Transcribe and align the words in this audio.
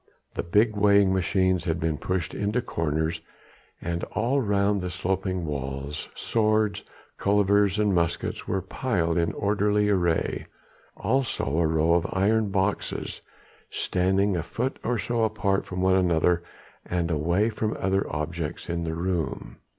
The 0.33 0.41
big 0.41 0.75
weighing 0.75 1.13
machines 1.13 1.65
had 1.65 1.79
been 1.79 1.99
pushed 1.99 2.33
into 2.33 2.59
corners, 2.59 3.21
and 3.79 4.03
all 4.05 4.41
round 4.41 4.81
the 4.81 4.89
sloping 4.89 5.45
walls 5.45 6.09
swords, 6.15 6.81
cullivers 7.19 7.77
and 7.77 7.93
muskets 7.93 8.47
were 8.47 8.63
piled 8.63 9.15
in 9.19 9.31
orderly 9.33 9.89
array, 9.89 10.47
also 10.97 11.55
a 11.59 11.67
row 11.67 11.93
of 11.93 12.07
iron 12.13 12.49
boxes 12.49 13.21
standing 13.69 14.35
a 14.35 14.41
foot 14.41 14.79
or 14.83 14.97
so 14.97 15.23
apart 15.23 15.67
from 15.67 15.81
one 15.81 15.95
another 15.95 16.41
and 16.83 17.11
away 17.11 17.51
from 17.51 17.73
any 17.75 17.83
other 17.83 18.09
objects 18.11 18.71
in 18.71 18.83
the 18.85 18.95
room. 18.95 19.57